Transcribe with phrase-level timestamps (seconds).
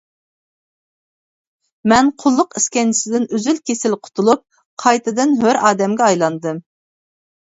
[1.93, 4.43] مەن قۇللۇق ئىسكەنجىسىدىن ئۈزۈل-كېسىل قۇتۇلۇپ،
[4.85, 6.63] قايتىدىن ھۆر ئادەمگە ئايلاندىم.